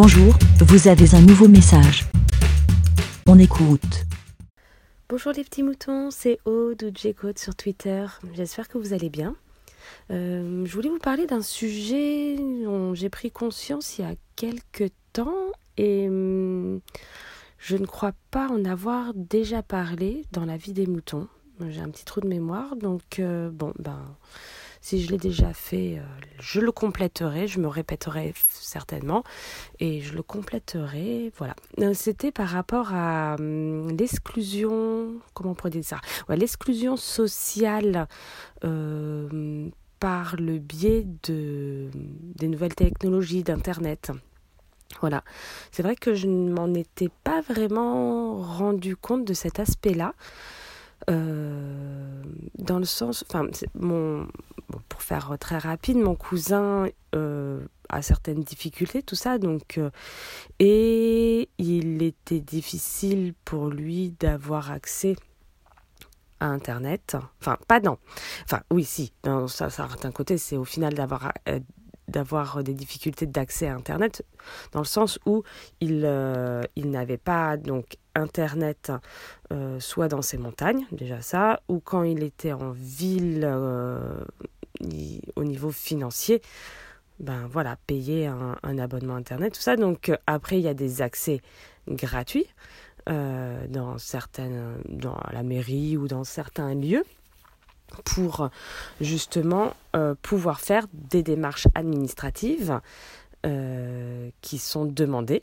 [0.00, 2.04] Bonjour, vous avez un nouveau message.
[3.26, 4.04] On écoute.
[5.08, 8.06] Bonjour les petits moutons, c'est Aude ou J-Code sur Twitter.
[8.32, 9.34] J'espère que vous allez bien.
[10.12, 14.92] Euh, je voulais vous parler d'un sujet dont j'ai pris conscience il y a quelques
[15.12, 16.78] temps et hum,
[17.58, 21.26] je ne crois pas en avoir déjà parlé dans la vie des moutons.
[21.68, 23.98] J'ai un petit trou de mémoire, donc euh, bon, ben,
[24.88, 26.02] si je l'ai déjà fait, euh,
[26.40, 29.22] je le compléterai, je me répéterai certainement,
[29.80, 31.54] et je le compléterai, voilà.
[31.80, 35.98] Euh, c'était par rapport à hum, l'exclusion, comment on ça?
[36.30, 38.08] Ouais, L'exclusion sociale
[40.00, 41.90] par le biais de,
[42.36, 44.10] des nouvelles technologies, d'Internet.
[45.00, 45.22] Voilà.
[45.70, 50.14] C'est vrai que je ne m'en étais pas vraiment rendu compte de cet aspect-là.
[51.10, 52.22] Euh,
[52.58, 54.26] dans le sens, enfin, mon,
[54.88, 59.90] pour faire très rapide, mon cousin euh, a certaines difficultés, tout ça, donc, euh,
[60.58, 65.16] et il était difficile pour lui d'avoir accès
[66.40, 67.16] à Internet.
[67.40, 67.98] Enfin, pas non.
[68.44, 69.12] Enfin, oui, si.
[69.22, 69.68] Dans ça,
[70.04, 71.32] un côté, c'est au final d'avoir
[72.08, 74.24] d'avoir des difficultés d'accès à Internet,
[74.72, 75.42] dans le sens où
[75.80, 78.90] il, euh, il n'avait pas donc Internet
[79.52, 84.24] euh, soit dans ses montagnes, déjà ça, ou quand il était en ville euh,
[85.36, 86.42] au niveau financier,
[87.20, 89.76] ben voilà, payer un, abonnement Internet, tout ça.
[89.76, 91.40] Donc après, il y a des accès
[91.88, 92.46] gratuits
[93.06, 97.04] dans certaines, dans la mairie ou dans certains lieux
[98.04, 98.50] pour
[99.00, 102.80] justement euh, pouvoir faire des démarches administratives
[103.46, 105.42] euh, qui sont demandées.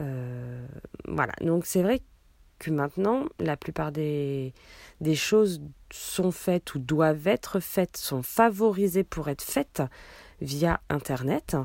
[0.00, 0.66] Euh,
[1.06, 2.02] voilà, donc c'est vrai
[2.62, 4.54] que maintenant, la plupart des,
[5.00, 5.60] des choses
[5.90, 9.82] sont faites ou doivent être faites, sont favorisées pour être faites
[10.40, 11.56] via Internet.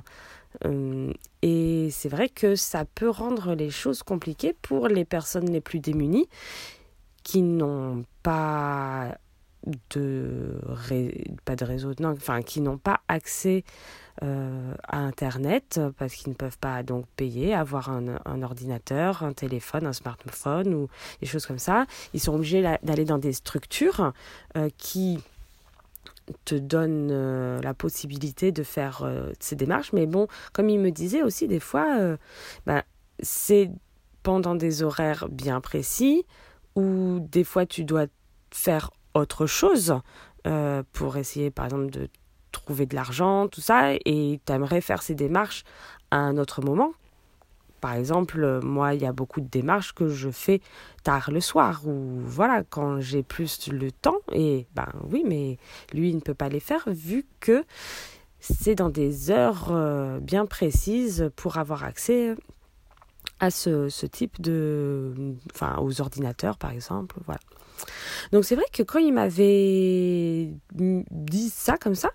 [1.43, 5.79] et c'est vrai que ça peut rendre les choses compliquées pour les personnes les plus
[5.79, 6.27] démunies
[7.23, 9.17] qui n'ont pas
[9.91, 10.59] de
[11.45, 13.63] pas de réseau, non, enfin qui n'ont pas accès
[14.23, 19.33] euh, à Internet parce qu'ils ne peuvent pas donc payer, avoir un, un, ordinateur, un
[19.33, 20.87] téléphone, un smartphone ou
[21.21, 21.85] des choses comme ça.
[22.13, 24.13] Ils sont obligés d'aller dans des structures
[24.55, 25.19] euh, qui
[26.45, 29.07] te donnent euh, la possibilité de faire
[29.39, 29.93] ces démarches.
[29.93, 32.17] Mais bon, comme il me disait aussi, des fois,
[32.65, 32.83] ben,
[33.19, 33.69] c'est
[34.23, 36.25] pendant des horaires bien précis
[36.75, 38.07] où des fois tu dois
[38.51, 39.99] faire autre chose
[40.45, 42.09] euh, pour essayer, par exemple, de
[42.51, 45.63] trouver de l'argent, tout ça, et tu aimerais faire ces démarches
[46.11, 46.93] à un autre moment.
[47.81, 50.61] Par exemple, moi, il y a beaucoup de démarches que je fais
[51.03, 55.57] tard le soir, ou voilà, quand j'ai plus le temps, et ben oui, mais
[55.93, 57.63] lui, il ne peut pas les faire vu que
[58.39, 62.35] c'est dans des heures euh, bien précises pour avoir accès
[63.39, 65.13] à ce, ce type de...
[65.53, 67.41] enfin, aux ordinateurs, par exemple, voilà.
[68.31, 72.11] Donc c'est vrai que quand il m'avait dit ça comme ça,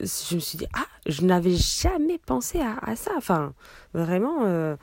[0.00, 3.12] je me suis dit, ah, je n'avais jamais pensé à, ça.
[3.16, 3.54] Enfin,
[3.94, 4.76] vraiment, euh,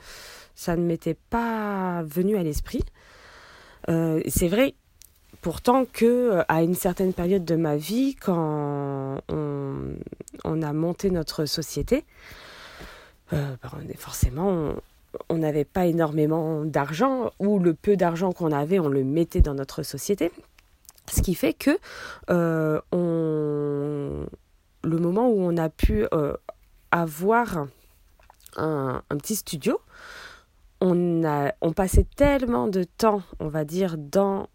[0.54, 2.82] ça ne m'était pas venu à l'esprit.
[3.88, 4.74] Euh, c'est vrai,
[5.42, 11.44] pourtant, que euh, à une certaine période de ma vie, quand on, a monté notre
[11.44, 12.04] société,
[13.30, 13.58] ben,
[13.96, 14.74] forcément,
[15.30, 19.82] n'avait pas énormément d'argent, ou le peu d'argent qu'on avait, on le mettait dans notre
[19.82, 20.32] société.
[21.10, 21.78] Ce qui fait que
[22.30, 24.26] euh, on...
[24.84, 26.34] le moment où on a pu euh,
[26.90, 27.66] avoir
[28.56, 29.80] un, petit studio,
[30.80, 34.48] on, a, on passait tellement de temps, on va dire, dans,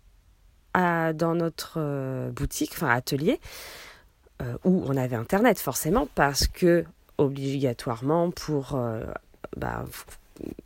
[0.74, 3.40] à, dans notre euh, boutique, enfin atelier,
[4.66, 6.84] où on avait Internet forcément, parce que
[7.18, 8.78] obligatoirement pour
[9.56, 9.86] bah,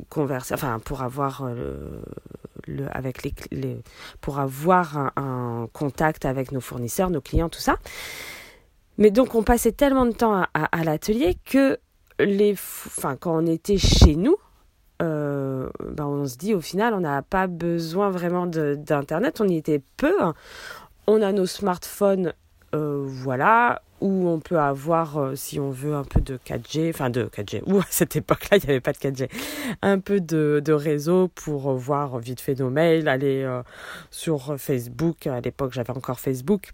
[0.10, 2.02] converser, enfin pour avoir euh,
[2.68, 3.82] le, avec les,
[4.22, 7.78] pour avoir un, contact avec nos fournisseurs, nos clients, tout ça.
[8.98, 11.78] Mais donc on passait tellement de temps à, l'atelier que
[12.20, 14.36] les, enfin quand on était chez nous,
[15.00, 15.70] ben
[16.06, 20.16] on se dit au final on n'a pas besoin vraiment d'internet, on y était peu.
[21.08, 22.34] On a nos smartphones,
[22.74, 27.10] euh, voilà, où on peut avoir, euh, si on veut, un peu de 4G, enfin
[27.10, 29.30] de 4G, ou à cette époque-là, il n'y avait pas de 4G,
[29.82, 33.62] un peu de, réseau pour voir vite fait nos mails, aller euh,
[34.12, 36.72] sur Facebook, à l'époque j'avais encore Facebook,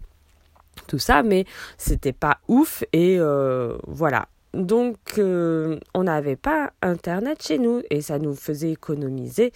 [0.86, 1.46] tout ça, mais
[1.78, 4.28] c'était pas ouf, et euh, voilà.
[4.54, 9.52] Donc, on n'avait pas Internet chez nous, et ça nous faisait économiser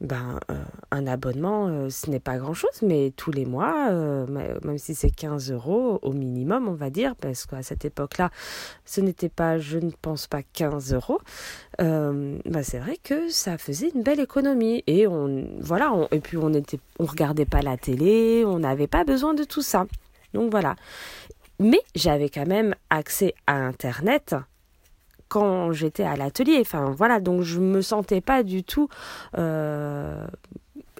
[0.00, 0.54] ben, euh,
[0.92, 4.26] un abonnement, euh, ce n'est pas grand-chose, mais tous les mois, euh,
[4.62, 8.30] même si c'est 15 euros au minimum, on va dire, parce qu'à cette époque-là,
[8.84, 11.20] ce n'était pas, je ne pense pas, 15 euros,
[11.78, 14.84] ben, c'est vrai que ça faisait une belle économie.
[14.86, 19.04] Et, on, voilà, et puis on était, on regardait pas la télé, on n'avait pas
[19.04, 19.86] besoin de tout ça.
[20.32, 20.76] Donc voilà.
[21.60, 24.36] Mais j'avais quand même accès à Internet
[25.28, 26.58] quand j'étais à l'atelier.
[26.60, 28.88] Enfin voilà, donc je me sentais pas du tout
[29.36, 30.26] euh,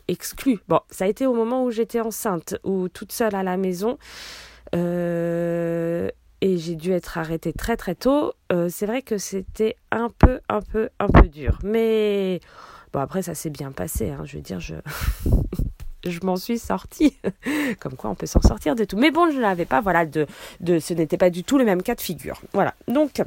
[0.09, 0.59] exclue.
[0.69, 3.99] Bon, ça a été au moment où j'étais enceinte ou toute seule à la maison.
[4.75, 6.11] Euh,
[6.41, 8.33] et j'ai dû être arrêtée très très tôt.
[8.53, 11.59] Euh, c'est vrai que c'était un peu, un peu, un peu dur.
[11.63, 12.41] Mais
[12.93, 14.11] bon, après, ça s'est bien passé.
[14.11, 14.23] Hein.
[14.25, 14.75] Je veux dire, je.
[16.23, 17.17] m'en suis sortie.
[17.81, 18.97] Comme quoi, on peut s'en sortir de tout.
[18.97, 20.27] Mais bon, je n'avais pas, voilà, de,
[20.61, 22.41] de, ce n'était pas du tout le même cas de figure.
[22.53, 22.75] Voilà.
[22.87, 23.23] Donc,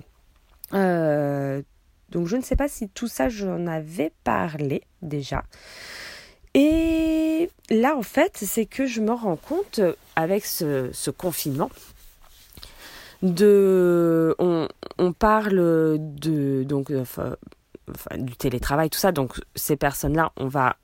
[0.73, 1.61] euh,
[2.09, 5.43] donc je ne sais pas si tout ça j'en avais parlé déjà.
[6.53, 9.79] Et là en fait c'est que je me rends compte
[10.15, 11.69] avec ce, confinement
[13.21, 14.67] de on,
[15.13, 16.91] parle de donc
[18.17, 20.75] du télétravail tout ça donc ces personnes là on va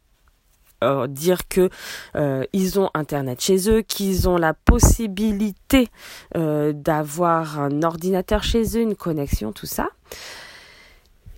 [0.83, 1.69] euh, dire que
[2.15, 5.87] euh, ils ont internet chez eux, qu'ils ont la possibilité
[6.35, 9.89] euh, d'avoir un ordinateur chez eux, une connexion, tout ça.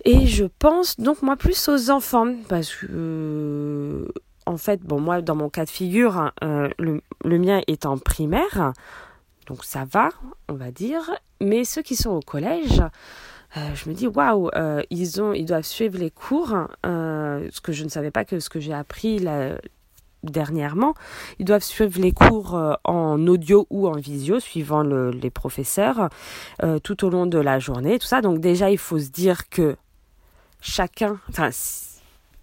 [0.04, 4.08] Et je pense donc moi plus aux enfants parce que
[4.46, 8.72] en fait bon moi dans mon cas de figure le, le mien est en primaire
[9.46, 10.08] donc ça va
[10.48, 11.10] on va dire
[11.42, 12.82] mais ceux qui sont au collège
[13.56, 16.54] euh, je me dis waouh, euh, ils ont, ils doivent suivre les cours,
[16.86, 19.56] euh, ce que je ne savais pas que ce que j'ai appris là,
[20.22, 20.94] dernièrement,
[21.38, 26.10] ils doivent suivre les cours en audio ou en visio, suivant le, les professeurs,
[26.82, 28.20] tout au long de la journée, tout ça.
[28.20, 29.76] Donc déjà, il faut se dire que
[30.60, 31.48] chacun, enfin,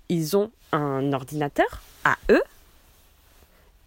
[0.10, 2.42] ils ont un ordinateur à eux,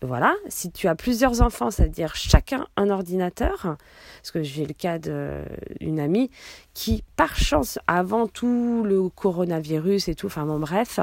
[0.02, 3.76] voilà, si tu as plusieurs enfants, c'est-à-dire chacun un ordinateur,
[4.18, 6.30] parce que j'ai le cas d'une amie
[6.72, 11.00] qui, par chance, avant tout le coronavirus et tout, enfin bon bref,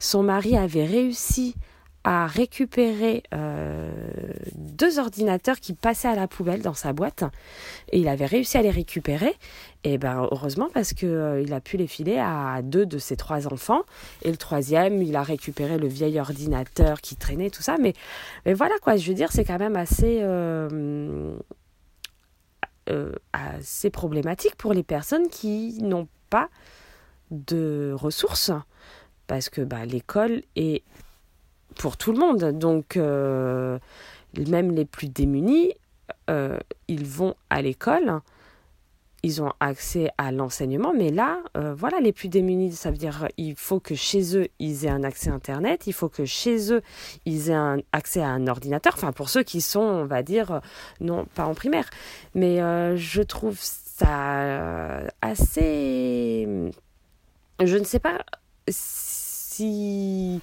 [0.00, 1.56] son mari avait réussi
[2.04, 3.90] a récupéré euh,
[4.54, 7.24] deux ordinateurs qui passaient à la poubelle dans sa boîte.
[7.92, 9.34] Et il avait réussi à les récupérer.
[9.84, 13.16] Et ben heureusement parce que euh, il a pu les filer à deux de ses
[13.16, 13.82] trois enfants.
[14.22, 17.76] Et le troisième il a récupéré le vieil ordinateur qui traînait tout ça.
[17.80, 17.94] Mais
[18.46, 18.96] mais voilà quoi.
[18.96, 21.36] Je veux dire c'est quand même assez euh,
[23.32, 26.48] assez problématique pour les personnes qui n'ont pas
[27.30, 28.52] de ressources.
[29.26, 30.82] Parce que bah, l'école est
[31.76, 32.58] pour tout le monde.
[32.58, 33.78] Donc, euh,
[34.36, 35.74] même les plus démunis,
[36.30, 38.20] euh, ils vont à l'école,
[39.22, 43.28] ils ont accès à l'enseignement, mais là, euh, voilà, les plus démunis, ça veut dire
[43.36, 46.82] il faut que chez eux, ils aient un accès Internet, il faut que chez eux,
[47.24, 50.60] ils aient un accès à un ordinateur, enfin, pour ceux qui sont, on va dire,
[51.00, 51.90] non, pas en primaire.
[52.34, 52.58] Mais
[52.96, 56.70] je trouve ça assez...
[57.60, 58.24] Je ne sais pas
[58.68, 60.40] si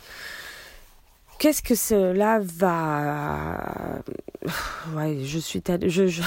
[1.40, 4.02] Qu'est-ce que cela va...
[4.96, 5.88] Ouais, je suis tellement...
[5.88, 6.22] Je,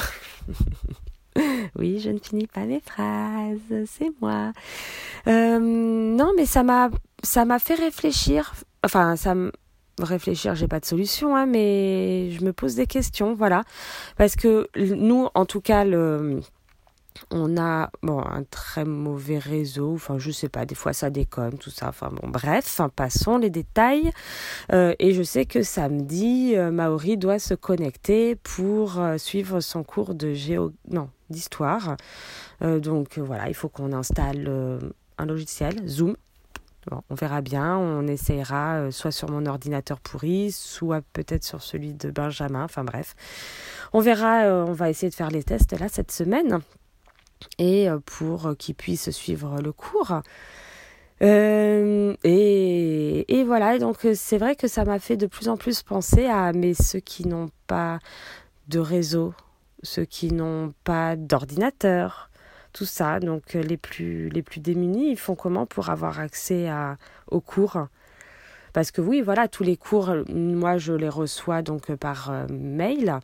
[1.77, 4.53] oui, je ne finis pas mes phrases, c'est moi.
[5.27, 6.91] Euh, non, mais ça m'a,
[7.23, 8.55] ça m'a fait réfléchir.
[8.85, 9.53] Enfin, ça me
[10.01, 13.65] réfléchir, j'ai pas de solution, hein, mais je me pose des questions, voilà,
[14.17, 16.41] parce que nous, en tout cas, le
[17.31, 19.95] on a un très mauvais réseau.
[19.95, 21.89] Enfin je sais pas des fois ça déconne tout ça.
[21.89, 24.11] Enfin bon bref passons les détails.
[24.73, 29.83] Euh, et je sais que samedi euh, Maori doit se connecter pour euh, suivre son
[29.83, 31.97] cours de géo non d'histoire.
[32.63, 34.49] Donc voilà il faut qu'on installe
[35.19, 36.17] un logiciel Zoom.
[37.11, 42.11] On verra bien, on essayera soit sur mon ordinateur pourri, soit peut-être sur celui de
[42.11, 43.15] Benjamin, enfin bref.
[43.93, 46.61] On verra, on va essayer de faire les tests là cette semaine
[47.59, 50.23] et euh, pour qu'ils puissent suivre le cours.
[51.23, 55.83] Euh, et, voilà, donc euh, c'est vrai que ça m'a fait de plus en plus
[55.83, 57.99] penser à mais ceux qui n'ont pas
[58.69, 59.35] de réseau,
[59.83, 62.31] ceux qui n'ont pas d'ordinateur,
[62.73, 63.21] tout ça.
[63.21, 66.97] Donc les plus les plus démunis, ils font comment pour avoir accès à,
[67.31, 67.89] aux cours?
[68.79, 72.47] Parce que oui, voilà, tous les cours, moi je les reçois donc euh, par euh,
[72.49, 73.19] mail.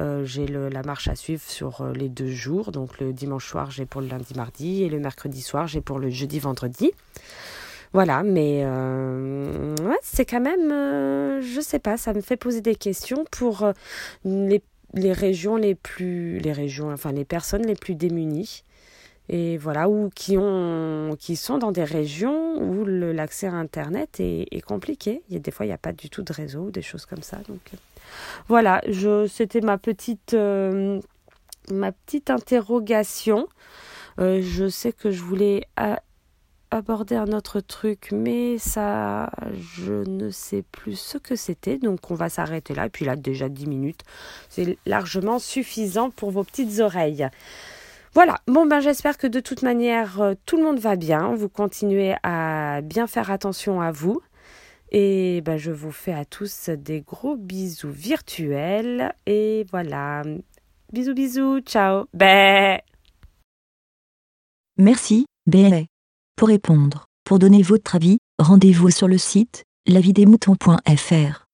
[0.00, 2.72] Euh, j'ai la marche à suivre sur les deux jours.
[2.72, 6.00] Donc le dimanche soir, j'ai pour le lundi, mardi, et le mercredi soir, j'ai pour
[6.00, 6.90] le jeudi, vendredi.
[7.92, 8.66] Voilà, mais
[10.02, 10.70] c'est quand même,
[11.40, 13.64] je sais pas, ça me fait poser des questions pour
[14.24, 18.64] les régions les plus, les régions, enfin les personnes les plus démunies
[19.28, 24.60] et voilà, ou qui, ont, qui sont dans des régions où l'accès à Internet est,
[24.64, 25.22] compliqué.
[25.28, 27.06] Il y a, des fois, il n'y a pas du tout de réseau, des choses
[27.06, 27.38] comme ça.
[27.48, 27.76] Donc euh,
[28.46, 28.80] voilà,
[29.28, 31.00] c'était ma petite, euh,
[31.70, 33.48] ma petite interrogation.
[34.20, 35.66] Euh, je sais que je voulais
[36.70, 39.30] aborder un autre truc, mais ça,
[39.74, 41.78] je ne sais plus ce que c'était.
[41.78, 42.86] Donc on va s'arrêter là.
[42.86, 44.02] Et puis là, déjà 10 minutes,
[44.48, 47.28] c'est largement suffisant pour vos petites oreilles.
[48.16, 51.50] Voilà, bon ben j'espère que de toute manière euh, tout le monde va bien, vous
[51.50, 54.22] continuez à bien faire attention à vous
[54.90, 60.22] et ben je vous fais à tous des gros bisous virtuels et voilà.
[60.94, 62.06] Bisous bisous, ciao.
[62.14, 62.78] Bé.
[64.78, 65.86] Merci, bé.
[66.36, 71.45] Pour répondre, pour donner votre avis, rendez-vous sur le site lavidemouton.fr.